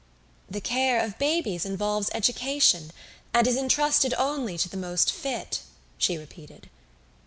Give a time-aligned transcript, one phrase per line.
[0.49, 2.89] "The care of babies involves education,
[3.35, 5.59] and is entrusted only to the most fit,"
[5.99, 6.71] she repeated.